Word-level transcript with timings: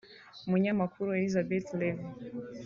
umunyamakuru 0.45 1.09
Élisabeth 1.17 1.69
Lévy 1.79 2.03